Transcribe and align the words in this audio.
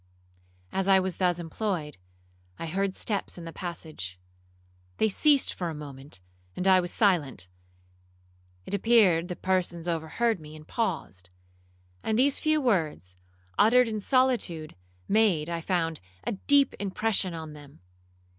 As 0.71 0.87
I 0.87 0.99
was 0.99 1.17
thus 1.17 1.37
employed, 1.39 1.99
I 2.57 2.65
heard 2.65 2.95
steps 2.95 3.37
in 3.37 3.45
the 3.45 3.53
passage. 3.53 4.19
They 4.97 5.07
ceased 5.07 5.53
for 5.53 5.69
a 5.69 5.75
moment, 5.75 6.21
and 6.55 6.67
I 6.67 6.79
was 6.79 6.91
silent. 6.91 7.47
It 8.65 8.73
appeared 8.73 9.27
the 9.27 9.35
persons 9.35 9.87
overheard 9.87 10.39
me, 10.39 10.55
and 10.55 10.67
paused; 10.67 11.29
and 12.03 12.17
these 12.17 12.39
few 12.39 12.59
words, 12.59 13.15
uttered 13.59 13.87
in 13.89 13.99
solitude, 13.99 14.75
made, 15.07 15.49
I 15.49 15.61
found, 15.61 15.99
a 16.23 16.31
deep 16.31 16.73
impression 16.79 17.35
on 17.35 17.53
them. 17.53 17.81